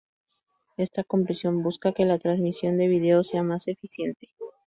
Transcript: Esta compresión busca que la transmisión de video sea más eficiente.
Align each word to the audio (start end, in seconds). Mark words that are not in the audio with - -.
Esta 0.77 1.03
compresión 1.03 1.61
busca 1.61 1.93
que 1.93 2.05
la 2.05 2.17
transmisión 2.17 2.75
de 2.79 2.87
video 2.87 3.23
sea 3.23 3.43
más 3.43 3.67
eficiente. 3.67 4.29